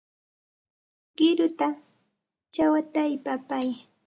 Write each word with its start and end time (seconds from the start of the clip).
Qiruta 1.15 1.67
shawataypa 2.53 3.31
apay. 3.39 3.67